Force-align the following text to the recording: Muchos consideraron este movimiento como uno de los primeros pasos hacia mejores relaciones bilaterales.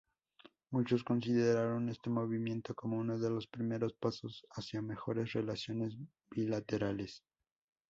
Muchos 0.71 1.03
consideraron 1.03 1.87
este 1.89 2.09
movimiento 2.09 2.73
como 2.73 2.97
uno 2.97 3.19
de 3.19 3.29
los 3.29 3.45
primeros 3.45 3.93
pasos 3.93 4.47
hacia 4.49 4.81
mejores 4.81 5.33
relaciones 5.33 5.93
bilaterales. 6.31 7.23